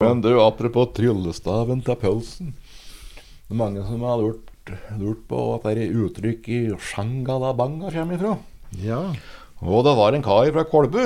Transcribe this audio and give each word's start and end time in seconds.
Men 0.00 0.22
du, 0.24 0.30
apropos 0.40 0.94
tryllestaven 0.96 1.82
til 1.84 1.96
pølsen. 2.00 2.54
Det 3.44 3.52
er 3.52 3.58
mange 3.60 3.82
som 3.84 4.00
har 4.08 4.16
lurt, 4.16 4.46
lurt 4.96 5.26
på 5.28 5.40
det 5.64 5.74
er 5.76 5.98
uttrykk 6.06 6.46
i 6.48 6.60
Sjangalabanga 6.88 7.90
kommer 7.92 8.16
ifra. 8.16 8.30
Ja. 8.80 9.00
Og 9.60 9.84
det 9.84 9.92
var 9.98 10.16
en 10.16 10.24
kar 10.24 10.48
fra 10.54 10.64
Kolbu. 10.70 11.02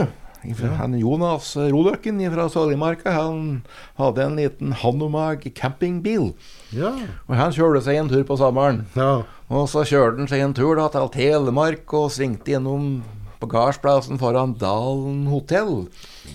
Han 0.78 0.94
Jonas 1.00 1.56
Roløkken 1.56 2.20
fra 2.36 2.46
Sørligmarka. 2.52 3.16
Han 3.16 3.64
hadde 3.98 4.28
en 4.28 4.38
liten 4.38 4.76
Hanomag 4.78 5.42
campingbil. 5.58 6.30
Ja. 6.70 6.92
Og 7.26 7.34
han 7.34 7.54
kjørte 7.56 7.82
seg 7.88 7.98
en 7.98 8.12
tur 8.12 8.22
på 8.28 8.38
sommeren. 8.38 8.84
ja. 8.94 9.24
Og 9.50 9.66
så 9.68 9.82
kjørte 9.84 10.22
han 10.22 10.30
seg 10.30 10.40
en 10.40 10.54
tur 10.56 10.78
da 10.78 10.86
til 10.92 11.10
Telemark 11.18 11.90
og 11.98 12.12
svingte 12.14 12.54
gjennom 12.54 13.02
på 13.44 13.50
gardsplassen 13.52 14.18
foran 14.20 14.56
Dalen 14.60 15.26
hotell. 15.28 15.86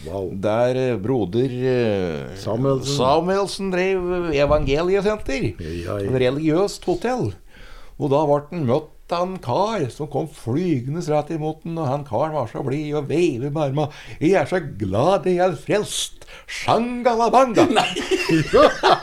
Wow. 0.06 0.30
Der 0.38 0.78
eh, 0.78 1.00
broder 1.02 1.50
eh, 1.50 2.38
Samuelsen. 2.38 2.96
Samuelsen 3.00 3.74
drev 3.74 4.30
evangeliesenter. 4.36 5.52
Ja, 5.58 5.98
ja. 5.98 6.14
Religiøst 6.26 6.86
hotell. 6.90 7.32
Og 8.00 8.14
da 8.14 8.24
ble 8.30 8.42
han 8.52 8.68
møtt 8.70 8.96
av 9.10 9.26
en 9.26 9.40
kar 9.42 9.88
som 9.90 10.08
kom 10.12 10.28
flygende 10.30 11.02
rett 11.10 11.32
imot 11.34 11.64
den, 11.66 11.80
og 11.82 11.90
han 11.90 12.06
karen 12.06 12.36
var 12.38 12.52
så 12.52 12.62
blid 12.64 12.94
og 13.00 13.10
veivet 13.10 13.50
med 13.50 13.64
armene. 13.72 13.90
'Jeg 14.22 14.38
er 14.38 14.46
så 14.46 14.62
glad 14.62 15.26
jeg 15.26 15.42
er 15.42 15.58
frelst! 15.58 16.30
Shangalabanga!' 16.46 17.66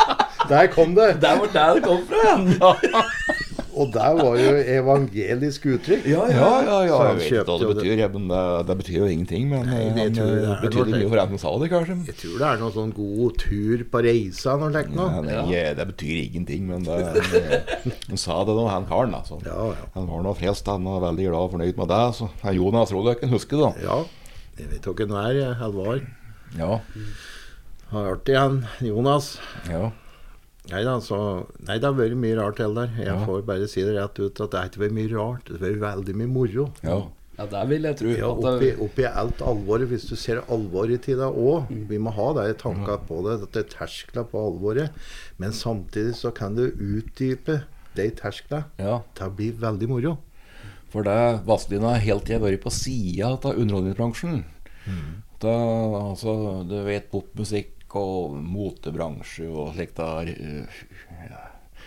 Der 0.51 0.67
kom 0.71 0.95
det! 0.95 1.19
Der 1.21 1.39
var 1.43 1.51
der 1.53 1.75
det 1.75 1.83
kom 1.83 2.07
fra! 2.07 3.03
Og 3.77 3.91
der 3.93 4.15
var 4.17 4.39
jo 4.41 4.53
evangelisk 4.77 5.67
uttrykk. 5.69 6.07
Ja, 6.09 6.23
ja, 6.33 6.47
ja. 6.65 6.77
ja. 6.89 7.01
Jeg 7.11 7.19
vet 7.19 7.27
ikke 7.27 7.43
hva 7.45 7.57
det 7.61 7.69
betyr, 7.75 8.01
ja, 8.01 8.09
men 8.13 8.29
det, 8.31 8.43
det 8.71 8.77
betyr 8.81 8.97
jo 9.03 9.09
ingenting. 9.13 9.49
Men 9.51 9.67
Nei, 9.69 9.81
eh, 9.83 9.91
det 9.97 10.07
han 10.07 10.15
tror 10.17 10.31
eh, 10.33 10.47
det 10.47 10.57
betydde 10.63 10.95
mye 10.95 11.11
for 11.11 11.21
den 11.21 11.35
som 11.35 11.43
sa 11.43 11.53
det, 11.61 11.69
kanskje. 11.75 11.97
Jeg 12.09 12.19
tror 12.23 12.37
det 12.41 12.49
er 12.49 12.63
noe 12.63 12.73
sånn 12.77 12.95
god 12.97 13.37
tur 13.43 13.85
på 13.93 14.03
reisa 14.07 14.57
Når 14.61 14.73
du 14.73 14.79
tenker 14.79 14.97
noe. 15.01 15.21
nei, 15.27 15.43
eh, 15.59 15.69
det 15.77 15.87
betyr 15.93 16.23
ingenting, 16.23 16.65
men 16.71 16.87
det, 16.89 16.97
eh, 17.43 17.93
han 18.09 18.23
sa 18.25 18.39
det 18.49 18.57
nå, 18.57 18.65
han 18.73 18.89
karen. 18.89 19.15
Altså. 19.21 19.41
Ja, 19.45 19.69
ja. 19.77 19.91
Han 19.99 20.09
var 20.09 20.25
nå 20.25 20.33
frelst, 20.41 20.73
han 20.73 20.89
var 20.89 21.05
veldig 21.11 21.29
glad 21.29 21.43
og 21.43 21.53
fornøyd 21.59 21.83
med 21.83 21.93
det. 21.93 22.03
Så 22.17 22.31
han 22.47 22.57
Jonas 22.57 22.95
Roløkken 22.97 23.35
husker 23.37 23.61
det. 23.67 23.73
Ja. 23.85 24.01
Jeg 24.57 24.73
vet 24.73 24.89
ikke 24.89 25.05
hvem 25.05 25.13
det 25.13 25.23
er, 25.27 25.39
jeg, 25.43 25.61
Halvard. 25.61 26.09
Ja. 26.57 26.81
Har 27.93 28.11
hørt 28.11 28.25
det 28.25 28.39
igjen. 28.39 28.59
Jonas. 28.89 29.35
ja. 29.69 29.93
Nei 30.71 30.83
da, 30.85 30.97
så 31.01 31.19
Nei, 31.67 31.77
det 31.79 31.87
har 31.87 31.95
vært 31.99 32.17
mye 32.19 32.37
rart 32.41 32.59
heller. 32.59 32.87
der. 32.89 33.05
Jeg 33.05 33.13
Ja. 33.15 33.27
får 33.27 33.45
bare 33.47 33.69
si 33.69 33.83
det 33.83 33.95
rett 33.97 34.19
ut 34.19 34.41
at 34.41 34.51
det 34.51 34.59
har 34.61 34.69
ikke 34.69 34.83
vært 34.87 34.97
mye 34.99 35.13
rart. 35.15 35.45
Det 35.47 35.61
har 35.61 35.69
vært 35.69 35.85
veldig 35.85 36.15
mye 36.17 36.33
moro. 36.33 36.73
ja. 36.83 37.03
Ja, 37.39 37.45
det 37.45 37.69
vil 37.69 37.83
jeg 37.83 37.97
tro. 37.99 38.09
Ja, 38.17 38.29
oppi, 38.33 38.71
oppi 38.81 39.05
alt 39.05 39.43
alvoret, 39.45 39.89
hvis 39.91 40.09
du 40.09 40.17
ser 40.17 40.39
alvoret 40.49 41.05
i 41.07 41.13
det 41.13 41.29
òg. 41.37 41.67
Vi 41.87 41.99
må 41.99 42.11
ha 42.17 42.33
de 42.33 42.55
tankene 42.55 42.97
på 43.07 43.19
det, 43.27 43.43
at 43.43 43.53
det 43.53 43.67
er 43.67 43.77
terskler 43.77 44.25
på 44.25 44.41
alvoret. 44.41 44.91
Men 45.39 45.51
samtidig 45.53 46.15
så 46.17 46.33
kan 46.33 46.57
du 46.57 46.71
utdype 46.71 47.59
de 47.95 48.11
tersklene 48.17 48.65
ja. 48.79 49.03
til 49.15 49.27
å 49.29 49.37
bli 49.37 49.51
veldig 49.53 49.89
moro. 49.91 50.17
For 50.89 51.03
det 51.05 51.45
Vazelina 51.45 51.99
har 51.99 52.01
jeg 52.25 52.41
har 52.41 52.41
vært 52.41 52.63
på 52.65 52.73
sida 52.73 53.35
av 53.37 53.53
underholdningsbransjen. 53.53 54.45
Da, 55.39 55.53
altså, 56.09 56.65
du 56.67 56.79
vet 56.87 57.11
popmusikk 57.13 57.76
og 57.99 58.37
motebransje 58.39 59.49
og 59.49 59.75
slikt 59.77 59.99
der 60.01 60.31
eh, 60.35 60.81
ja, 61.31 61.43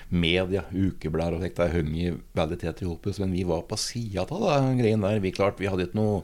Media, 0.09 0.63
ukeblader 0.73 1.37
og 1.37 1.43
slikt 1.43 1.59
der 1.61 1.73
henger 1.75 2.15
veldig 2.37 2.59
tett 2.63 2.81
i 2.81 2.87
hopet. 2.89 3.19
Men 3.21 3.35
vi 3.35 3.43
var 3.45 3.61
på 3.69 3.77
sida 3.77 4.25
av 4.25 4.47
den 4.65 4.79
greien 4.81 5.03
der. 5.05 5.19
Vi 5.21 5.31
klart, 5.35 5.59
vi 5.61 5.69
hadde 5.69 5.85
ikke 5.89 5.99
noe 6.01 6.23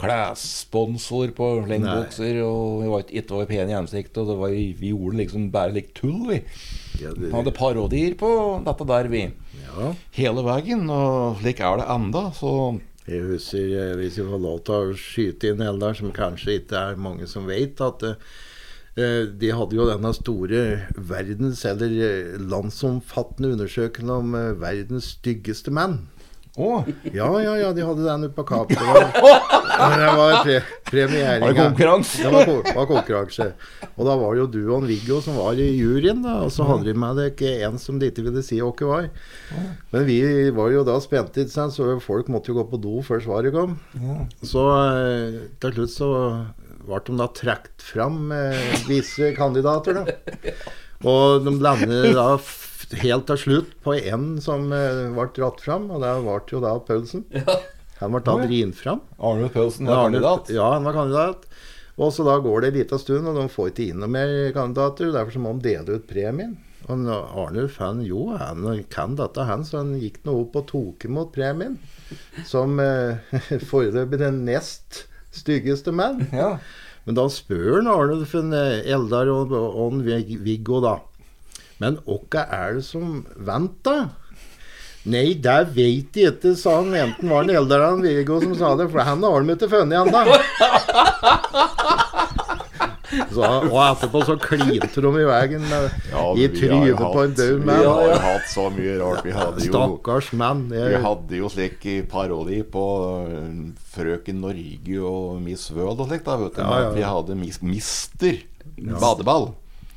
klessponsor 0.00 1.32
på 1.36 1.46
lengbukser, 1.68 2.38
og 2.46 2.80
vi 2.82 2.88
var 2.88 3.02
ikke, 3.04 3.16
ikke 3.20 3.38
var 3.40 3.48
pene 3.50 3.74
i 3.74 3.78
ansiktet. 3.78 4.20
Og 4.22 4.30
det 4.30 4.36
var, 4.40 4.54
vi 4.80 4.92
gjorde 4.94 5.18
liksom 5.20 5.48
bare 5.52 5.74
litt 5.76 5.90
tull, 5.98 6.22
vi. 6.30 6.38
Ja, 7.02 7.12
Vi 7.16 7.26
det, 7.26 7.32
hadde 7.34 7.52
parodier 7.56 8.16
på 8.20 8.30
dette 8.66 8.86
der, 8.88 9.10
vi. 9.12 9.24
ja. 9.66 9.90
Hele 10.16 10.44
veien. 10.46 10.86
Og 10.92 11.40
slik 11.42 11.60
er 11.64 11.82
det 11.82 11.90
enda, 11.96 12.26
så 12.36 12.54
Jeg 13.10 13.24
husker, 13.26 13.64
eh, 13.74 13.94
hvis 13.98 14.16
jeg 14.20 14.28
får 14.28 14.38
lov 14.44 14.58
til 14.64 14.74
å 14.76 14.94
skyte 14.94 15.48
inn 15.50 15.62
Eldar, 15.64 15.96
som 15.98 16.12
kanskje 16.14 16.60
ikke 16.60 16.78
er 16.92 17.00
mange 17.00 17.26
som 17.26 17.48
vet, 17.48 17.80
at 17.82 18.04
eh, 18.06 18.14
de 19.40 19.52
hadde 19.54 19.76
jo 19.78 19.86
denne 19.86 20.10
store 20.16 20.62
verdens, 20.96 21.64
eller 21.68 21.92
eh, 22.06 22.38
landsomfattende 22.50 23.54
undersøkelsen 23.54 24.10
om 24.10 24.34
eh, 24.34 24.54
verdens 24.58 25.12
styggeste 25.16 25.70
menn. 25.74 26.00
Å, 26.58 26.82
Ja, 27.14 27.28
ja, 27.38 27.52
ja, 27.60 27.68
de 27.72 27.84
hadde 27.86 28.02
den 28.02 28.26
oppe 28.26 28.42
på 28.42 28.44
Kapp. 28.48 28.72
Det 28.72 28.82
var, 28.82 29.04
det 30.00 30.08
var 30.18 30.40
pre 30.42 30.56
premiering. 30.90 31.44
var 31.44 31.54
det 31.54 31.60
konkurranse? 31.60 32.24
Det 32.24 32.32
var, 32.34 32.50
var 32.74 32.88
konkurranse. 32.90 33.46
Og 33.94 34.02
da 34.08 34.16
var 34.18 34.34
det 34.34 34.42
jo 34.42 34.48
du 34.50 34.60
og 34.74 34.88
Viggo 34.88 35.20
som 35.22 35.38
var 35.38 35.54
i 35.62 35.68
juryen, 35.70 36.24
da. 36.26 36.40
Og 36.44 36.50
så 36.52 36.66
hadde 36.66 36.90
de 36.90 36.96
med 36.98 37.20
dere 37.22 37.68
en 37.68 37.78
som 37.80 38.00
de 38.02 38.10
ikke 38.10 38.26
ville 38.26 38.42
si 38.44 38.58
hvem 38.58 38.90
var. 38.90 39.06
Men 39.94 40.08
vi 40.10 40.18
var 40.56 40.74
jo 40.74 40.82
da 40.88 40.98
spente, 41.00 41.46
så 41.48 41.92
folk 42.02 42.28
måtte 42.34 42.50
jo 42.50 42.58
gå 42.58 42.66
på 42.74 42.82
do 42.82 42.98
før 43.06 43.22
svaret 43.22 43.54
kom. 43.54 43.78
Så 44.42 44.66
eh, 44.74 45.38
til 45.62 45.78
slutt 45.78 45.94
så 45.94 46.10
ble 46.90 47.00
de 47.06 47.18
da 47.20 47.28
trukket 47.40 47.84
fram 47.92 48.32
eh, 48.34 48.74
visse 48.88 49.32
kandidater, 49.36 50.00
da. 50.00 50.54
Og 51.08 51.46
de 51.46 51.54
lander 51.62 52.10
da 52.16 52.28
helt 53.00 53.28
til 53.30 53.38
slutt 53.44 53.74
på 53.84 53.96
en 53.96 54.32
som 54.42 54.70
eh, 54.74 55.06
ble 55.14 55.28
dratt 55.36 55.62
fram, 55.64 55.90
og 55.94 56.02
det 56.04 56.14
ble 56.24 56.40
jo 56.52 56.62
da 56.64 56.74
Paulsen. 56.84 57.26
Han 58.00 58.14
ble 58.14 58.22
da 58.26 58.36
drint 58.42 58.78
fram. 58.78 59.02
Arne 59.18 59.50
Paulsen 59.52 59.88
var 59.88 60.06
kandidat. 60.08 60.50
Ja, 60.54 60.72
han 60.74 60.88
var 60.88 60.96
kandidat. 60.96 61.46
Og 62.00 62.14
så 62.16 62.24
da 62.24 62.38
går 62.40 62.62
det 62.62 62.70
en 62.70 62.78
liten 62.78 63.00
stund, 63.00 63.28
og 63.28 63.36
de 63.36 63.46
får 63.52 63.70
ikke 63.72 63.90
inn 63.90 64.00
noen 64.00 64.14
mer 64.14 64.34
kandidater. 64.56 65.12
Derfor 65.12 65.36
så 65.36 65.42
må 65.44 65.52
de 65.58 65.68
dele 65.68 65.98
ut 65.98 66.08
premien. 66.08 66.56
Og 66.90 67.04
Arnulf 67.12 67.76
han, 67.78 68.00
jo, 68.02 68.30
han 68.40 68.64
kan 68.90 69.14
dette, 69.18 69.44
han, 69.46 69.66
så 69.68 69.82
han 69.82 69.92
gikk 70.00 70.22
nå 70.24 70.34
opp 70.46 70.56
og 70.58 70.66
tok 70.70 71.06
imot 71.06 71.32
premien. 71.34 71.76
Som 72.48 72.80
eh, 72.82 73.20
foreløpig 73.70 74.22
den 74.22 74.42
nest 74.48 75.04
styggeste 75.34 75.92
menn. 75.94 76.26
Ja. 76.34 76.56
Men 77.06 77.16
da 77.16 77.26
spør 77.32 77.78
han 77.78 77.90
Arnulf 77.90 78.34
eh, 78.36 78.80
Eldar 78.92 79.30
og, 79.32 79.52
og 79.52 80.00
Viggo, 80.04 80.80
da. 80.84 80.98
Men 81.80 81.96
hvem 82.04 82.40
er 82.44 82.76
det 82.76 82.84
som 82.84 83.22
vant, 83.36 83.78
da? 83.86 84.10
Nei, 85.08 85.32
det 85.40 85.72
veit 85.72 86.16
jeg 86.18 86.34
ikke, 86.34 86.52
sa 86.60 86.76
han. 86.82 86.92
Enten 86.92 87.30
var 87.32 87.46
det 87.48 87.56
Eldar 87.56 87.86
eller 87.86 88.18
Viggo 88.20 88.40
som 88.42 88.52
sa 88.58 88.74
det, 88.76 88.90
for 88.92 89.00
han 89.06 89.24
har 89.24 89.46
de 89.46 89.56
ikke 89.56 89.70
funnet 89.72 89.96
ennå. 89.96 90.20
Så, 93.10 93.42
og 93.42 93.78
etterpå 93.82 94.22
så 94.26 94.36
klinte 94.40 95.02
de 95.02 95.10
i 95.18 95.26
veien 95.26 95.64
Ja, 95.66 96.24
i 96.38 96.46
trynet 96.54 97.00
på 97.00 97.24
en 97.24 97.34
død 97.34 97.50
død 97.50 97.64
Vi 97.66 97.76
har 97.76 98.04
jo 98.06 98.18
hatt 98.22 98.48
så 98.52 98.66
mye 98.74 98.96
rart. 99.00 99.24
Vi 99.26 99.34
hadde 99.34 99.64
jo 99.66 99.72
Stakkars 99.74 100.30
mann. 100.38 100.66
Vi 100.70 101.00
hadde 101.04 101.40
jo 101.40 101.50
slik 101.52 101.84
i 101.90 101.96
parodi 102.06 102.60
på 102.62 102.84
øh, 103.26 103.50
Frøken 103.94 104.40
Norge 104.44 105.02
og 105.10 105.40
Miss 105.42 105.70
World 105.74 106.04
og 106.04 106.10
slikt. 106.10 106.30
Ja, 106.30 106.38
ja, 106.38 106.80
ja. 106.86 106.94
Vi 106.94 107.06
hadde 107.06 107.38
mis 107.38 107.60
Mister 107.62 108.40
Badeball. 108.76 109.50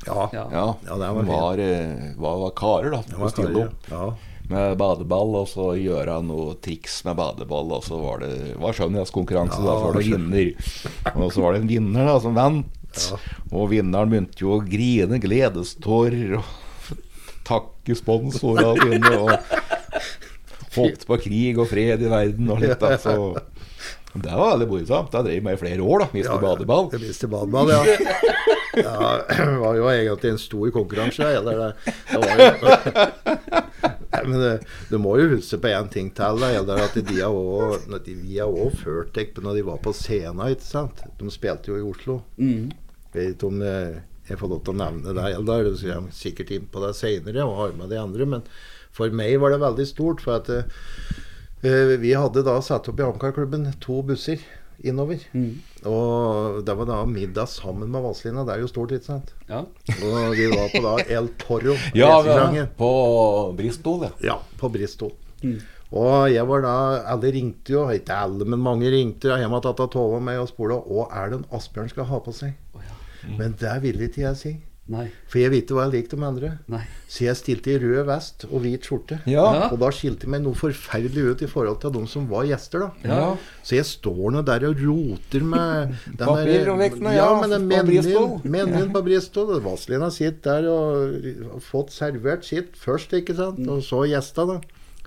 ja, 0.08 0.30
Ja. 0.34 0.46
Ja, 0.52 0.68
Ja, 0.88 0.98
det 0.98 1.00
var 1.00 1.14
var, 1.14 1.24
var, 1.24 1.58
eh, 1.64 2.14
var, 2.18 2.38
var 2.38 2.52
karer, 2.58 2.92
da. 2.92 3.04
det 3.08 3.20
var 3.20 3.30
karer, 3.32 3.70
ja. 3.92 4.14
med 4.50 4.78
badeball, 4.78 5.36
og 5.40 5.48
så 5.48 5.70
gjøre 5.80 6.18
noe 6.26 6.56
triks 6.60 7.04
med 7.08 7.16
badeball. 7.16 7.72
Og 7.78 7.84
så 7.86 8.00
var 8.02 8.24
det 8.26 8.56
var 8.60 8.76
skjønnhetskonkurranse, 8.76 9.62
Ja, 9.62 9.70
da, 9.70 9.78
for 9.80 10.00
det 10.00 10.08
vinner. 10.10 10.56
Og 11.16 11.32
så 11.32 11.46
var 11.46 11.54
det 11.54 11.64
en 11.64 11.72
vinner 11.72 12.10
da, 12.10 12.18
som 12.24 12.36
vant. 12.36 12.80
Ja. 12.98 13.20
Og 13.52 13.72
vinneren 13.74 14.12
begynte 14.12 14.44
jo 14.46 14.58
å 14.58 14.64
grine 14.66 15.20
gledestårer 15.24 16.38
og 16.40 16.98
takke 17.48 17.98
sponsorene 17.98 18.76
sine. 18.82 19.14
Og 19.20 19.32
holdt 20.78 21.08
på 21.08 21.20
krig 21.22 21.60
og 21.62 21.70
fred 21.72 22.02
i 22.02 22.12
verden 22.12 22.52
og 22.54 22.62
litt. 22.64 22.82
altså. 22.84 23.34
det 24.14 24.34
var 24.34 24.54
veldig 24.56 24.70
morsomt. 24.72 25.14
Jeg 25.14 25.28
drev 25.28 25.46
med 25.46 25.58
i 25.58 25.62
flere 25.62 25.86
år, 25.86 26.06
da. 26.06 26.10
Mister 26.16 26.42
badeball. 26.42 26.90
Ja, 26.94 27.02
mister 27.04 27.32
badeball, 27.32 27.74
ja. 27.74 27.82
ja. 28.82 28.98
Det 29.38 29.60
var 29.62 29.78
jo 29.78 29.90
egentlig 29.92 30.34
en 30.34 30.42
stor 30.42 30.72
konkurranse. 30.74 31.30
Eller 31.40 31.60
det, 31.62 31.94
det 32.10 32.22
var 32.24 32.42
jo, 32.42 33.60
men 34.30 34.38
det, 34.40 34.54
du 34.90 34.98
må 35.02 35.18
jo 35.20 35.30
huske 35.36 35.60
på 35.62 35.74
én 35.74 35.90
ting 35.94 36.10
til. 36.16 36.42
Da, 36.42 36.50
eller 36.58 36.86
at 36.88 36.98
de 36.98 37.20
har 37.20 37.34
også, 37.34 38.00
de, 38.06 38.16
Vi 38.24 38.40
har 38.40 38.50
òg 38.50 38.78
ført 38.82 39.14
deg 39.18 39.38
når 39.44 39.60
de 39.60 39.68
var 39.70 39.82
på 39.84 39.94
scenen. 39.98 40.46
ikke 40.56 40.66
sant? 40.66 41.06
De 41.20 41.34
spilte 41.34 41.74
jo 41.74 41.78
i 41.78 41.86
Oslo. 41.86 42.22
Mm. 42.42 42.72
Vet 43.14 43.36
ikke 43.36 43.50
om 43.52 43.62
jeg 43.64 44.40
får 44.40 44.52
lov 44.54 44.64
til 44.64 44.74
å 44.74 44.80
nevne 44.80 45.14
deg, 45.18 45.38
Eldar. 45.38 45.70
Så 45.76 45.90
jeg 45.90 45.98
er 45.98 46.16
sikkert 46.16 46.54
inn 46.56 46.68
på 46.72 46.84
det 46.84 46.94
seinere 46.98 47.46
og 47.48 47.60
har 47.60 47.78
med 47.78 47.92
de 47.92 48.00
andre. 48.00 48.28
Men 48.36 48.46
for 48.96 49.14
meg 49.16 49.36
var 49.42 49.54
det 49.54 49.62
veldig 49.64 49.88
stort. 49.90 50.24
For 50.24 50.40
at 50.40 50.52
uh, 50.54 51.96
vi 52.00 52.14
hadde 52.16 52.46
da 52.48 52.60
satt 52.64 52.90
opp 52.92 53.02
i 53.02 53.08
Amcar-klubben 53.08 53.68
to 53.84 54.00
busser 54.08 54.42
innover. 54.84 55.20
Mm. 55.36 55.60
Og 55.90 56.62
det 56.66 56.76
var 56.80 56.90
da 56.90 57.02
middag 57.08 57.52
sammen 57.52 57.92
med 57.92 58.04
Vazelina. 58.04 58.46
Det 58.48 58.56
er 58.56 58.64
jo 58.64 58.72
stort, 58.72 58.96
ikke 58.96 59.12
sant? 59.12 59.36
Ja. 59.50 59.64
Og 60.00 60.34
vi 60.38 60.48
var 60.52 60.72
på 60.72 60.84
da 60.84 60.96
El 61.04 61.30
Toro. 61.44 61.76
Ja, 62.00 62.16
var 62.24 62.58
på 62.80 62.90
Bristol, 63.60 64.08
ja. 64.08 64.12
ja, 64.32 64.40
på 64.60 64.72
Bristol. 64.72 65.14
Og 65.94 66.32
jeg 66.32 66.48
var 66.50 66.64
da 66.64 66.76
Alle 67.14 67.30
ringte 67.36 67.76
jo, 67.76 67.84
ikke 67.92 68.16
alle, 68.16 68.48
men 68.50 68.62
mange 68.64 68.88
ringte 68.90 69.30
Og 69.30 69.42
jeg 69.44 69.52
måtte 69.52 69.74
Tove 69.78 70.18
og 70.18 70.24
meg 70.26 70.40
og 70.40 70.48
spole 70.50 70.80
hva 70.88 71.04
er 71.20 71.30
det 71.30 71.42
en 71.42 71.50
Asbjørn 71.54 71.92
skal 71.92 72.08
ha 72.10 72.22
på 72.24 72.34
seg. 72.34 72.56
Men 73.40 73.58
det 73.60 73.74
ville 73.84 74.10
ikke 74.10 74.26
jeg 74.28 74.40
si. 74.40 74.54
Nei. 74.92 75.06
For 75.32 75.40
jeg 75.40 75.52
vet 75.54 75.64
ikke 75.64 75.78
hva 75.78 75.86
jeg 75.86 75.94
liker 75.94 76.20
de 76.20 76.26
andre. 76.28 76.48
Nei. 76.72 76.82
Så 77.08 77.24
jeg 77.24 77.40
stilte 77.40 77.72
i 77.72 77.78
rød 77.80 78.02
vest 78.10 78.44
og 78.50 78.66
hvit 78.66 78.84
skjorte. 78.84 79.22
Ja. 79.32 79.46
Og 79.70 79.78
da 79.80 79.88
skilte 79.96 80.28
jeg 80.28 80.34
meg 80.34 80.42
noe 80.44 80.60
forferdelig 80.60 81.24
ut 81.24 81.44
i 81.46 81.48
forhold 81.48 81.80
til 81.80 81.94
de 81.96 82.02
som 82.12 82.26
var 82.28 82.44
gjester. 82.50 82.84
da 82.84 83.14
Ja. 83.14 83.30
Så 83.64 83.78
jeg 83.78 83.88
står 83.88 84.36
nå 84.36 84.42
der 84.44 84.66
og 84.68 84.84
roter 84.84 85.48
med 85.54 85.96
den 86.20 86.28
ja, 86.28 87.16
ja, 87.16 87.30
med 87.48 87.56
den 88.76 88.92
på 88.98 89.04
Bristol. 89.08 89.54
Og 89.56 89.64
Vazelina 89.64 90.12
sitter 90.12 90.68
der 90.68 90.70
og 90.74 91.32
har 91.54 91.64
fått 91.64 91.96
servert 91.96 92.44
sitt 92.44 92.76
først, 92.76 93.16
ikke 93.16 93.38
sant. 93.40 93.64
Og 93.64 93.80
så 93.88 94.04
gjesta, 94.12 94.50
da. 94.52 94.60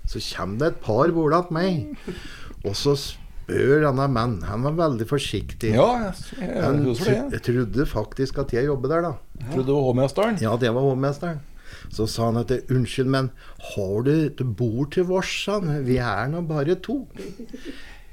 Så 0.08 0.22
kommer 0.32 0.58
det 0.62 0.72
et 0.72 0.82
par 0.88 1.12
bord 1.12 1.36
til 1.36 1.52
meg. 1.52 2.16
Og 2.66 2.72
så 2.74 2.96
spør 3.46 3.84
denne 3.86 4.06
mannen 4.10 4.42
Han 4.50 4.64
var 4.66 4.74
veldig 4.80 5.06
forsiktig. 5.06 5.70
Ja, 5.76 5.86
jeg, 6.02 6.14
jeg, 6.40 6.50
jeg, 6.50 6.96
tro- 6.98 7.18
jeg 7.36 7.42
trodde 7.46 7.86
faktisk 7.86 8.38
at 8.42 8.52
jeg 8.56 8.66
jobbet 8.66 8.90
der, 8.90 9.02
da. 9.06 9.12
Jeg 9.40 9.52
trodde 9.54 9.66
det 9.70 9.76
var 9.76 9.86
hovmesteren. 9.86 10.38
Ja, 10.42 10.56
det 10.58 10.72
var 10.74 10.82
hovmesteren. 10.90 11.42
Så 11.92 12.06
sa 12.10 12.30
han 12.32 12.40
at 12.40 12.50
unnskyld, 12.72 13.06
men 13.12 13.30
har 13.74 14.02
du 14.06 14.10
et 14.26 14.40
bord 14.58 14.90
til 14.96 15.04
vårs? 15.06 15.34
han. 15.46 15.84
Vi 15.86 15.98
er 16.02 16.26
nå 16.32 16.40
bare 16.48 16.74
to. 16.82 17.04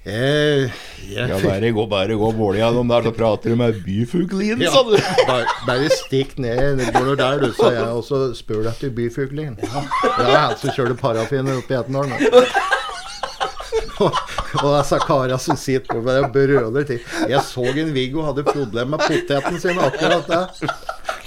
Eh, 0.06 0.68
jeg, 1.08 1.30
Ja, 1.30 1.38
bare 1.40 1.70
gå, 1.72 1.86
bare 1.88 2.18
gå 2.20 2.30
bålet 2.36 2.60
gjennom 2.60 2.90
der, 2.92 3.06
så 3.08 3.14
prater 3.16 3.54
du 3.54 3.56
med 3.56 3.78
byfuglin, 3.86 4.60
Ja, 4.62 4.74
sa 4.74 4.82
du. 4.84 4.98
bare, 5.30 5.46
bare 5.66 5.88
stikk 5.96 6.36
ned 6.44 6.82
nå 6.92 7.16
der, 7.16 7.40
du, 7.40 7.54
sa 7.56 7.72
jeg, 7.72 7.88
og 7.88 8.04
så 8.04 8.20
spør 8.36 8.66
du 8.66 8.70
etter 8.74 8.92
byfuglin. 8.94 9.56
Det 9.64 10.28
er 10.28 10.36
han 10.36 10.58
som 10.60 10.76
kjører 10.76 11.00
parafin 11.00 11.48
oppe 11.56 11.72
i 11.74 11.80
Etnedalen. 11.80 12.20
Og, 14.04 14.18
det 14.60 14.72
er 14.98 15.06
kara 15.08 15.38
som 15.42 15.58
sitter 15.60 16.00
og 16.00 16.30
brøler 16.34 16.88
til. 16.88 17.00
Jeg 17.30 17.44
så 17.48 17.66
en 17.72 17.94
Viggo 17.96 18.26
hadde 18.28 18.46
problemer 18.48 18.98
med 18.98 19.06
poteten 19.08 19.60
sin 19.62 19.80
akkurat 19.80 20.28
der. 20.28 20.68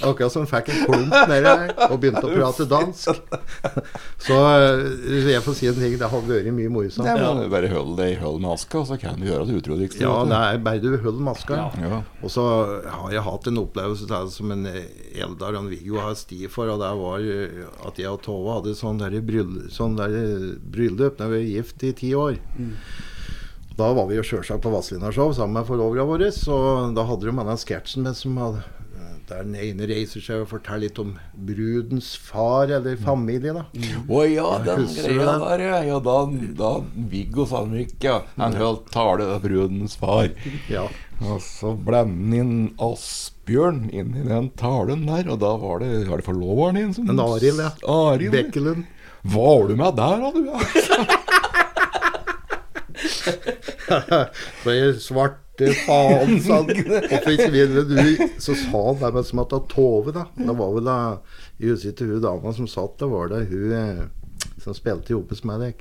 Akkurat 0.05 0.31
som 0.31 0.43
han 0.43 0.49
fikk 0.49 0.67
en 0.73 0.83
klump 0.85 1.15
nedi 1.29 1.47
her 1.47 1.71
og 1.87 1.95
begynte 2.01 2.21
å 2.27 2.33
prate 2.33 2.67
dansk. 2.69 3.21
Så 4.21 4.37
eh, 4.37 5.31
jeg 5.31 5.41
får 5.45 5.57
si 5.57 5.69
en 5.71 5.79
ting, 5.79 5.95
det 5.97 6.09
har 6.11 6.25
vært 6.27 6.51
mye 6.53 6.71
morsomt. 6.73 7.09
Ja, 7.09 7.31
Bare 7.49 7.71
hold 7.71 7.95
deg 7.97 8.13
i 8.13 8.19
hold 8.21 8.43
maska, 8.43 8.83
så 8.85 8.99
kan 9.01 9.17
du 9.17 9.27
gjøre 9.29 9.47
det 9.49 9.57
utroligste. 9.63 10.03
Ja, 10.05 10.19
det 10.29 10.37
er 10.37 10.61
bare 10.67 10.83
du 10.83 10.91
holder 10.93 11.25
maska. 11.29 11.59
Ja. 11.81 12.01
Og 12.21 12.33
så 12.33 12.45
har 12.85 13.15
jeg 13.15 13.25
hatt 13.25 13.49
en 13.49 13.61
opplevelse 13.63 14.09
der 14.09 14.29
som 14.33 14.53
en 14.53 14.69
eh, 14.69 14.85
Eldar 15.17 15.57
og 15.57 15.71
Viggo 15.73 15.97
har 16.03 16.17
sti 16.19 16.45
for, 16.51 16.69
og 16.73 16.81
det 16.83 16.93
var 17.01 17.25
eh, 17.25 17.65
at 17.89 18.01
jeg 18.01 18.13
og 18.13 18.21
Tove 18.27 18.59
hadde 18.59 18.77
sånn 18.77 19.01
der 19.01 19.17
bryllup, 19.25 19.71
sånn 19.73 19.97
der 19.97 20.13
bryllup 20.61 21.17
når 21.21 21.33
vi 21.33 21.41
var 21.41 21.53
gift 21.57 21.87
i 21.87 21.93
ti 21.97 22.13
år. 22.17 22.37
Da 23.77 23.91
var 23.93 24.07
vi 24.09 24.17
jo 24.17 24.23
sjølsagt 24.25 24.63
på 24.63 24.71
Vazelina-show 24.73 25.35
sammen 25.37 25.59
med 25.59 25.67
forloverne 25.67 26.07
våre. 26.09 26.31
Så 26.33 26.55
da 26.97 27.03
hadde 27.05 27.27
de 27.27 27.33
denne 27.37 27.57
sketsjen 27.61 28.07
med 28.07 28.17
som 28.17 28.37
hadde 28.41 28.63
der 29.29 29.43
den 29.43 29.55
ene 29.59 29.87
reiser 29.89 30.23
seg 30.23 30.43
og 30.43 30.49
forteller 30.51 30.87
litt 30.87 30.99
om 31.01 31.15
brudens 31.47 32.13
far 32.19 32.71
eller 32.71 32.97
familie. 33.01 33.53
da. 33.55 33.65
Å 34.07 34.23
ja, 34.27 34.47
den 34.65 34.85
greia 34.91 35.37
der, 35.43 35.63
ja. 35.65 35.79
ja 35.89 35.99
da, 36.03 36.17
da 36.59 36.71
Viggo 37.11 37.47
Sandvik, 37.49 37.97
ja. 38.03 38.21
Han 38.37 38.57
holdt 38.59 38.91
tale 38.93 39.27
av 39.35 39.43
brudens 39.43 39.97
far. 39.99 40.31
Ja. 40.71 40.87
Og 41.25 41.41
så 41.41 41.73
ble 41.73 42.03
han 42.03 42.35
inn 42.37 42.53
Asbjørn 42.83 43.87
inn 43.89 44.13
i 44.17 44.27
den 44.27 44.51
talen 44.59 45.07
der, 45.09 45.31
og 45.33 45.41
da 45.43 45.55
var 45.59 45.81
det, 45.83 45.91
var 46.09 46.21
det 46.21 46.27
forloveren 46.27 46.77
din 46.77 46.93
som 46.95 47.09
En 47.09 47.23
Arild, 47.23 47.63
ja. 47.63 47.71
Aril, 47.89 48.31
Bekkelund. 48.33 48.85
Var 49.27 49.67
du 49.67 49.75
med 49.75 49.97
der, 49.97 50.17
da, 50.23 50.29
du? 50.31 50.43
Ja. 53.87 54.25
Så 54.63 54.73
jeg 54.73 54.95
svarte 55.57 55.73
faen, 55.85 56.39
sa 56.41 56.55
han. 56.55 56.65
Hvorfor 57.09 57.31
ikke 57.33 57.51
ville 57.51 57.83
du 57.83 58.27
Så 58.39 58.55
sa 58.55 58.83
han 58.91 58.99
det 59.01 59.13
med 59.13 59.25
som 59.25 59.39
at 59.39 59.55
Tove, 59.69 60.11
da. 60.11 60.27
Det 60.35 60.57
var 60.57 60.73
vel 60.73 60.85
da 60.85 60.97
i 61.57 61.71
huset 61.71 61.97
til 61.97 62.13
hun 62.13 62.21
dama 62.21 62.53
som 62.53 62.67
satt 62.67 62.99
der, 62.99 63.09
var 63.09 63.29
det 63.31 63.47
hun 63.49 63.71
eh, 63.73 64.03
som 64.63 64.75
spilte 64.77 65.13
i 65.13 65.17
Opus 65.17 65.43
med. 65.43 65.73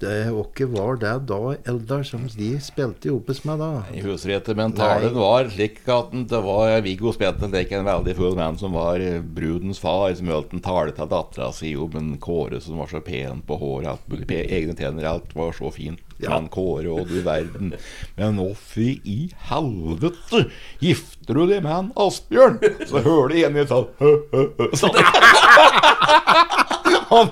Det 0.00 0.30
Hvem 0.32 0.70
var 0.72 0.96
det 0.96 1.12
da, 1.28 1.38
Eldar, 1.68 2.02
som 2.08 2.22
de 2.32 2.54
spilte 2.64 3.10
Opus 3.12 3.42
med 3.44 3.60
da? 3.60 3.68
Jeg 3.92 4.06
husker 4.06 4.32
ikke, 4.38 4.54
men 4.56 4.72
talen 4.76 5.12
var 5.12 5.50
slik 5.52 5.82
at 5.92 6.14
det 6.30 6.40
var 6.46 6.72
Viggo 6.86 7.12
spilte 7.12 7.50
ikke 7.60 7.82
en 7.82 7.88
veldig 7.88 8.14
full 8.16 8.38
mann 8.38 8.56
som 8.60 8.72
var 8.78 9.02
eh, 9.04 9.20
brudens 9.20 9.80
far, 9.82 10.14
som 10.16 10.30
holdt 10.32 10.54
en 10.56 10.64
tale 10.64 10.94
til 10.96 11.10
dattera 11.10 11.50
si 11.52 11.74
om 11.76 11.98
en 12.00 12.14
Kåre 12.20 12.62
som 12.64 12.80
var 12.80 12.88
så 12.88 13.02
pen 13.04 13.42
på 13.44 13.60
håret, 13.60 13.90
alt 13.92 14.08
mulig, 14.08 14.40
egne 14.40 14.76
tenner, 14.78 15.04
alt 15.10 15.36
var 15.36 15.52
så 15.56 15.68
fint. 15.74 16.00
Ja. 16.20 16.32
Men 16.32 16.48
Kåre, 16.52 16.88
og 16.92 17.08
du 17.08 17.20
verden. 17.24 17.74
Men 18.16 18.40
hvorfor 18.40 18.88
i 19.04 19.20
helvete 19.50 20.46
gifter 20.80 21.36
du 21.36 21.44
deg 21.44 21.60
med 21.64 21.76
en 21.76 21.92
Asbjørn? 22.08 22.58
Så 22.88 23.04
hører 23.04 23.28
du 23.28 23.38
igjen 23.40 23.60
i 23.60 23.68
sånn 23.68 23.88
hø, 24.00 24.16
hø, 24.32 24.48
hø, 24.60 24.72
sånn. 24.80 24.96
Han, 27.10 27.30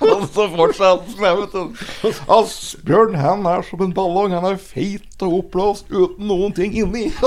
han 0.00 0.24
står 0.26 0.48
fortsatt 0.56 1.12
med, 1.20 1.36
vet 1.38 1.52
du. 1.54 2.12
Asbjørn 2.34 3.14
han 3.22 3.46
er 3.46 3.62
som 3.66 3.84
en 3.84 3.92
ballong. 3.94 4.34
Han 4.34 4.48
er 4.50 4.58
feit 4.58 5.22
og 5.22 5.36
oppblåst 5.38 5.92
uten 5.92 6.26
noen 6.26 6.54
ting 6.56 6.74
inni. 6.74 7.04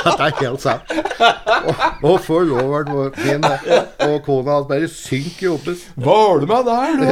Det 0.00 0.14
er 0.14 0.36
helt 0.38 0.62
sant. 0.62 0.94
Og, 1.20 1.82
og 2.06 2.14
forloveren 2.24 3.10
min 3.20 3.44
og 3.44 4.22
kona 4.24 4.54
hans 4.60 4.70
bare 4.70 4.88
synker 4.88 5.58
i 5.58 5.74
Hva 6.00 6.06
Var 6.06 6.40
du 6.40 6.46
med 6.48 6.70
der, 6.70 6.88
du? 6.96 7.06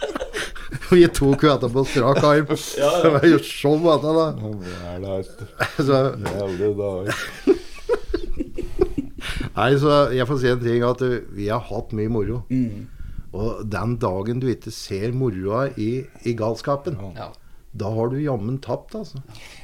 Vi 0.90 1.06
tok 1.14 1.44
jo 1.46 1.52
etterpå 1.52 1.84
strak 1.86 2.22
arm. 2.26 2.48
Det 2.50 3.10
var 3.14 3.26
jo 3.28 3.38
show, 3.46 3.76
dette, 3.84 4.14
da. 4.16 4.26
Ja, 4.74 4.94
det 4.98 5.10
er 5.16 5.22
Så, 5.86 6.00
Jævlig 6.26 6.70
dag. 6.80 7.12
Nei, 9.56 9.70
så 9.82 9.94
jeg 10.14 10.26
får 10.28 10.38
si 10.40 10.48
en 10.52 10.60
ting 10.62 10.84
at 10.86 11.02
uh, 11.02 11.18
vi 11.36 11.48
har 11.50 11.60
hatt 11.70 11.92
mye 11.96 12.10
moro. 12.12 12.42
Og 13.30 13.60
den 13.70 13.96
dagen 14.02 14.40
du 14.42 14.48
ikke 14.50 14.72
ser 14.74 15.12
moroa 15.14 15.68
i, 15.78 16.04
i 16.26 16.32
galskapen, 16.38 16.96
Ja. 17.16 17.28
da 17.72 17.90
har 17.94 18.08
du 18.10 18.16
jammen 18.18 18.56
tapt, 18.62 18.94
altså. 18.98 19.20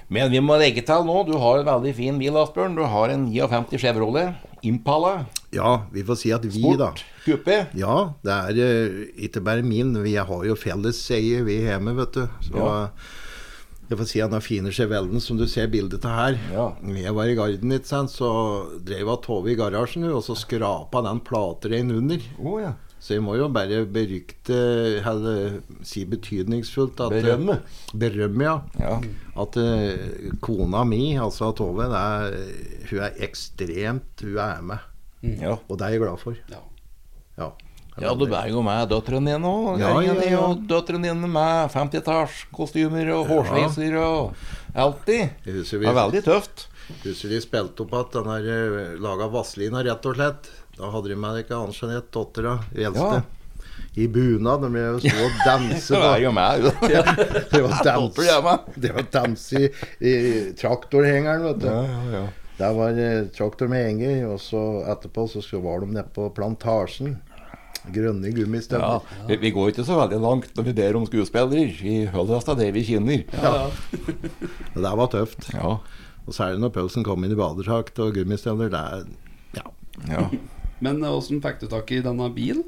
Men 0.08 0.30
vi 0.30 0.38
må 0.38 0.54
legge 0.60 0.84
til 0.86 1.02
nå, 1.06 1.16
du 1.26 1.34
har 1.42 1.58
en 1.58 1.66
veldig 1.66 1.94
fin 1.98 2.18
bil, 2.20 2.36
Asbjørn. 2.38 2.76
Du 2.78 2.84
har 2.86 3.10
en 3.10 3.24
59 3.32 3.74
Chevrolet 3.82 4.34
Impala. 4.62 5.26
Ja, 5.54 5.82
vi 5.92 6.02
får 6.06 6.18
si 6.20 6.30
at 6.34 6.44
vi, 6.46 6.62
da. 6.78 6.92
Sport. 6.92 7.04
Kuppe. 7.26 7.56
Ja, 7.78 7.96
det 8.22 8.36
er 8.36 8.60
uh, 8.62 9.04
ikke 9.26 9.42
bare 9.42 9.66
min. 9.66 9.94
Vi 10.04 10.14
har 10.14 10.44
jo 10.46 10.54
felles 10.58 10.98
seier 11.02 11.42
vi 11.46 11.60
hjemme, 11.66 11.96
vet 11.98 12.14
du. 12.14 12.26
Så, 12.46 12.54
Ja. 12.58 12.88
Jeg 13.86 13.98
får 14.00 14.08
si 14.10 14.18
han 14.22 14.34
har 14.34 14.42
fine 14.42 14.72
Chevellen, 14.74 15.20
som 15.22 15.38
du 15.38 15.44
ser 15.50 15.68
bildet 15.70 16.04
av 16.08 16.16
her. 16.18 16.38
Ja. 16.50 16.64
Jeg 16.90 17.14
var 17.14 17.30
i 17.30 17.36
Garden, 17.38 17.74
ikke 17.76 17.86
sant, 17.86 18.10
så 18.10 18.30
drev 18.82 19.06
hun 19.12 19.20
Tove 19.22 19.52
i 19.52 19.58
garasjen, 19.58 20.08
og 20.10 20.24
så 20.26 20.34
skrapa 20.38 21.04
den 21.06 21.20
platereinen 21.26 21.94
under. 22.00 22.24
Oh, 22.42 22.58
ja. 22.62 22.72
Så 22.98 23.14
jeg 23.14 23.22
må 23.22 23.36
jo 23.38 23.46
bare 23.52 23.84
berykte, 23.86 24.56
eller 25.06 25.60
si 25.86 26.02
betydningsfullt 26.10 26.98
at 27.04 27.14
Berømme. 27.14 27.60
Berømme, 27.94 28.48
ja. 28.48 28.56
Ja. 28.80 28.96
At 29.38 29.58
uh, 29.60 30.32
kona 30.42 30.82
mi, 30.88 31.14
altså 31.22 31.52
Tove, 31.54 31.86
det 31.92 32.00
er, 32.00 32.40
hun 32.90 33.04
er 33.06 33.20
ekstremt 33.28 34.24
Hun 34.24 34.40
er 34.42 34.66
med. 34.72 34.90
ja. 35.22 35.54
Og 35.68 35.78
det 35.78 35.86
er 35.86 35.94
jeg 35.94 36.02
glad 36.02 36.18
for. 36.24 36.42
Ja. 36.50 36.64
Ja. 37.38 37.52
Ja, 37.96 38.12
du 38.12 38.26
bærer 38.28 38.50
jo 38.52 38.60
med 38.64 38.90
døtrene 38.92 39.32
dine 39.32 39.48
òg. 39.48 39.80
Ja, 39.80 39.94
ja, 40.04 40.14
ja. 40.28 40.40
Og 40.44 40.64
døtrene 40.68 41.08
dine 41.08 41.30
med 41.32 41.70
50-tallskostymer 41.72 43.08
og 43.16 43.30
hårsveiser 43.30 43.96
og 44.02 44.34
alltid. 44.76 45.30
Det 45.46 45.62
er 45.80 45.96
veldig 45.96 46.22
tøft. 46.26 46.66
Husker 47.02 47.32
de 47.32 47.40
spilte 47.42 47.82
opp 47.82 47.94
at 47.98 48.12
den 48.14 48.28
der 48.30 48.50
eh, 48.52 48.92
laga 49.02 49.26
Vazelina, 49.32 49.80
rett 49.86 50.04
og 50.06 50.18
slett. 50.18 50.50
Da 50.76 50.90
hadde 50.92 51.10
de 51.10 51.16
med 51.18 51.40
ikke 51.40 51.56
Anne 51.56 51.74
Jeanette, 51.74 52.12
dattera, 52.14 52.58
eldste. 52.76 53.22
I 53.96 54.06
bunad. 54.12 54.60
De 54.62 54.68
ble 54.74 54.84
stå 55.00 55.24
og 55.24 55.38
danse. 55.46 55.88
Du 55.88 56.00
var 56.04 56.20
jo 56.20 56.32
med. 56.38 56.66
du. 56.66 56.70
Det 57.56 57.62
var 57.64 57.78
dans, 57.84 58.18
det 58.76 58.92
var 58.92 59.06
dans 59.12 59.46
i, 59.56 59.62
i 60.04 60.12
traktorhengeren, 60.60 61.46
vet 61.48 61.62
du. 61.64 61.70
Ja, 61.72 61.80
ja, 61.88 62.18
ja. 62.20 62.26
Der 62.56 62.72
var 62.76 62.96
eh, 63.00 63.24
traktor 63.36 63.68
med 63.72 63.82
henger, 63.88 64.26
og 64.34 64.38
så 64.40 64.60
etterpå 64.92 65.26
så 65.32 65.42
var 65.64 65.80
de 65.82 65.90
nede 65.96 66.06
på 66.14 66.28
plantasjen. 66.36 67.16
Grønne 67.92 68.26
Ja, 68.30 68.34
gummistøvler. 68.36 69.00
vi, 69.28 69.36
vi 69.36 69.50
går 69.54 69.68
ikke 69.72 69.84
så 69.86 69.96
veldig 70.00 70.20
langt 70.20 70.54
når 70.56 70.64
vi 70.64 70.72
ber 70.72 70.96
om 70.96 71.06
skuespillere. 71.06 71.66
Vi 71.82 72.04
holder 72.10 72.34
oss 72.36 72.44
til 72.48 72.56
det 72.58 72.72
vi 72.74 72.82
kjenner. 72.88 73.22
Det 74.74 74.82
der 74.82 74.96
var 74.96 75.06
tøft. 75.12 75.48
Ja, 75.54 75.76
Og 76.26 76.34
særlig 76.34 76.58
når 76.64 76.72
pølsen 76.74 77.04
kom 77.06 77.22
inn 77.24 77.32
i 77.36 77.38
badedrakt 77.38 77.98
og 78.02 78.14
gummistøvler. 78.16 78.68
Det 78.72 78.80
er 78.80 79.04
Ja. 79.60 79.66
ja. 80.10 80.28
Men 80.84 81.02
eh, 81.04 81.08
åssen 81.14 81.40
fikk 81.40 81.60
du 81.62 81.66
tak 81.72 81.90
i 81.92 82.02
denne 82.04 82.26
bilen? 82.34 82.64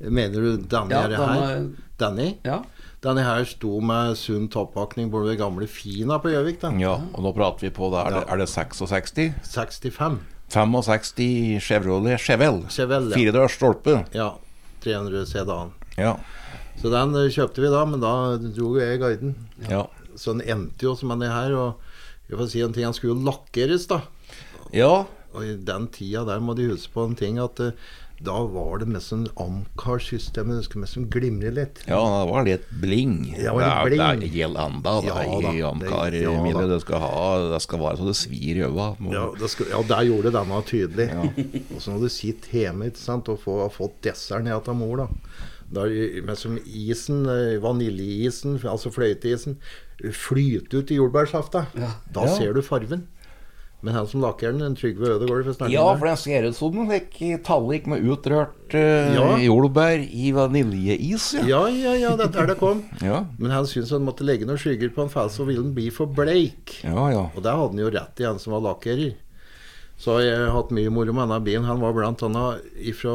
Mener 0.00 0.40
du 0.40 0.56
denne 0.62 0.90
Ja, 0.90 1.02
her? 1.02 1.16
denne- 1.16 1.76
Danny? 1.98 2.30
Ja. 2.44 2.62
Denne 3.02 3.22
her 3.24 3.44
sto 3.44 3.80
med 3.80 4.16
sunn 4.16 4.48
toppakning 4.52 5.10
borte 5.10 5.30
ved 5.30 5.38
gamle 5.38 5.66
Fina 5.68 6.18
på 6.18 6.28
Gjøvik. 6.32 6.62
ja. 6.80 6.94
Og 7.14 7.22
nå 7.24 7.32
prater 7.34 7.60
vi 7.66 7.70
på 7.70 7.90
det. 7.92 8.00
Er 8.06 8.10
det, 8.20 8.24
er 8.28 8.36
det 8.36 8.48
66? 8.48 9.12
65. 9.42 10.18
65 10.52 11.60
Chevrolet 11.60 12.20
Chevelle. 12.22 12.68
Chevelle, 12.70 13.10
ja. 13.12 13.18
Firedørs 13.18 13.56
stolpe. 13.58 14.00
Ja. 14.14 14.30
300 14.84 15.26
sedan. 15.26 15.72
Ja. 15.98 16.16
Så 16.80 16.92
den 16.92 17.14
eh, 17.18 17.30
kjøpte 17.32 17.64
vi 17.64 17.72
da, 17.72 17.82
men 17.88 18.02
da 18.02 18.12
dro 18.38 18.74
jo 18.76 18.82
jeg 18.82 19.00
guiden. 19.02 19.34
Ja. 19.70 19.86
Så 20.16 20.36
den 20.36 20.44
endte 20.46 20.86
jo 20.86 20.94
som 20.98 21.12
den 21.14 21.26
er 21.26 21.34
her. 21.34 21.56
Og 21.58 22.30
jeg 22.30 22.38
får 22.40 22.50
si 22.52 22.62
en 22.64 22.74
ting, 22.76 22.86
den 22.86 22.96
skulle 22.96 23.16
jo 23.16 23.26
lakkeres, 23.26 23.88
da. 23.90 24.02
ja. 24.74 25.04
Og 25.36 25.44
i 25.44 25.52
den 25.68 25.84
tida 25.92 26.22
der 26.24 26.40
må 26.40 26.54
de 26.56 26.70
huske 26.70 26.94
på 26.94 27.02
en 27.04 27.16
ting 27.18 27.36
at 27.42 27.60
eh, 27.60 27.74
da 28.24 28.36
var 28.48 28.78
det 28.80 28.86
mest 28.88 29.10
sånn 29.12 29.26
Amcar-systemet. 29.36 30.56
Det 30.58 30.64
skulle 30.66 30.84
mest 30.86 30.96
sånn 30.96 31.08
glimre 31.12 31.50
litt. 31.52 31.82
Ja, 31.88 31.98
det 32.24 32.30
var 32.30 32.44
litt 32.46 32.68
bling. 32.80 33.16
Det 33.36 33.50
var 33.52 33.60
litt 33.60 33.90
bling. 33.90 34.02
Det, 34.02 34.20
det 34.26 34.30
gjelder 34.40 34.70
enda 34.70 34.94
det 35.00 35.10
Ja, 35.10 35.16
i 35.26 35.42
da. 35.60 35.68
Amcar. 35.70 36.10
Det- 36.10 36.22
ja, 36.22 36.66
det, 36.72 36.80
skal 36.80 37.00
ha, 37.00 37.26
det 37.52 37.60
skal 37.62 37.78
være 37.82 37.96
så 38.00 38.06
det 38.08 38.16
svir 38.16 38.56
i 38.56 38.64
øva. 38.66 38.88
Ja, 39.12 39.26
det 39.38 39.50
skal, 39.52 39.66
ja, 39.74 39.82
der 39.82 40.06
gjorde 40.08 40.32
denne 40.32 40.62
tydelig. 40.64 41.08
Og 41.76 41.82
så 41.82 41.92
når 41.92 42.00
du 42.06 42.08
sitter 42.08 42.56
hjemme 42.62 42.88
ikke 42.90 43.02
sant, 43.04 43.28
og 43.28 43.40
får, 43.44 43.60
har 43.66 43.74
fått 43.76 44.00
desserten 44.08 44.48
ned 44.48 44.64
til 44.64 44.74
mor, 44.80 44.96
da. 45.04 45.08
Der, 45.66 45.90
men 46.22 46.36
som 46.38 46.56
isen, 46.62 47.24
eh, 47.26 47.56
vaniljeisen, 47.58 48.60
altså 48.70 48.92
fløyteisen, 48.94 49.56
flyter 50.14 50.78
ut 50.78 50.90
i 50.94 50.98
jordbærsafta. 51.00 51.64
Da 51.74 52.24
Ja. 52.24 52.34
ser 52.36 52.52
du 52.54 52.62
farven. 52.62 53.08
Men 53.84 53.94
han 53.94 54.06
som 54.08 54.22
lakker 54.24 54.52
den, 54.52 54.62
en 54.64 54.74
Trygve 54.76 55.10
Ødegård 55.14 55.46
Ja, 55.70 55.84
for 55.98 56.06
den 56.08 56.16
ser 56.16 56.46
ut 56.48 56.56
som 56.56 56.78
en 56.80 57.42
tallik 57.44 57.86
med 57.86 58.02
utrørt 58.02 58.74
uh, 58.74 59.12
Ja. 59.14 59.26
jordbær 59.38 60.00
i 60.00 60.32
vaniljeis. 60.32 61.34
Ja. 61.34 61.44
Ja, 61.46 61.60
ja, 61.68 61.92
ja, 61.94 62.14
det 62.16 62.30
er 62.30 62.32
der 62.38 62.46
det 62.54 62.58
kom. 62.58 62.82
Ja. 63.04 63.24
Men 63.38 63.52
han 63.52 63.68
syntes 63.68 63.92
han 63.92 64.06
måtte 64.08 64.24
legge 64.24 64.48
noen 64.48 64.58
skygger 64.58 64.90
på 64.96 65.04
en 65.04 65.12
for 65.12 65.28
så 65.28 65.44
ville 65.46 65.62
han 65.62 65.74
bli 65.76 65.90
for 65.94 66.06
bleik. 66.08 66.80
ja, 66.82 67.10
ja. 67.12 67.28
Og 67.36 67.42
der 67.44 67.52
hadde 67.60 67.76
han 67.76 67.84
jo 67.84 67.92
rett 67.92 68.20
i, 68.20 68.26
han 68.26 68.40
som 68.42 68.56
var 68.56 68.64
lakkerer. 68.70 69.14
Så 69.96 70.18
jeg 70.20 70.36
har 70.36 70.52
hatt 70.52 70.72
mye 70.76 70.90
moro 70.92 71.12
med 71.12 71.28
denne 71.28 71.44
bilen. 71.44 71.64
Han 71.68 71.80
var 71.80 71.94
blant 71.96 72.24
annet 72.26 72.64
ifra 72.76 73.14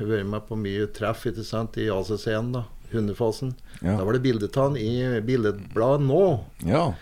vært 0.00 0.28
med 0.28 0.46
på 0.48 0.56
mye 0.56 0.86
treff 0.96 1.26
ikke 1.28 1.44
sant, 1.44 1.76
i 1.80 1.90
ACC-en, 1.92 2.52
da. 2.54 2.64
Hundefasen. 2.94 3.54
Ja. 3.80 3.96
Da 3.98 4.04
var 4.06 4.16
det 4.16 4.22
bilde 4.24 4.48
av 4.52 4.68
han 4.68 4.78
i 4.80 5.20
billedbladet 5.24 6.06
nå. 6.06 6.22
ja. 6.68 6.92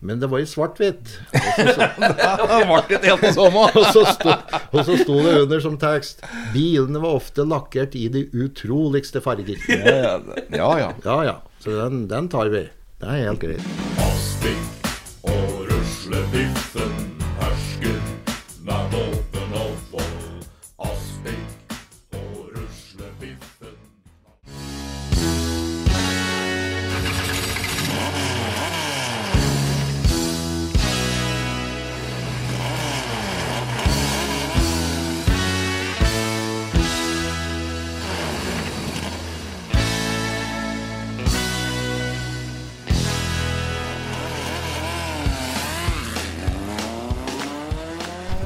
Men 0.00 0.20
det 0.20 0.30
var 0.32 0.40
i 0.40 0.46
svart-hvitt. 0.48 1.18
Og 3.76 3.84
så 3.92 4.04
sto, 4.08 4.32
og 4.72 4.80
så 4.86 4.96
sto 5.02 5.18
det 5.26 5.34
under 5.42 5.60
som 5.60 5.76
tekst 5.80 6.24
Bilene 6.54 7.02
var 7.02 7.20
ofte 7.20 7.44
lakkert 7.44 7.96
i 8.00 8.06
de 8.12 8.24
utroligste 8.32 9.20
farger. 9.24 9.60
Ja, 9.68 10.16
ja. 10.56 10.72
ja. 10.80 10.90
Ja 11.04 11.20
ja, 11.24 11.36
så 11.60 11.76
den, 11.82 12.06
den 12.08 12.32
tar 12.32 12.48
vi. 12.52 12.68
Det 13.00 13.08
er 13.08 13.24
helt 13.28 13.44
greit. 13.44 14.69